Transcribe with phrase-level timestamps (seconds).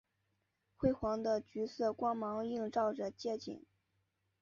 [0.77, 3.63] 昏黄的橘色光芒映照着街景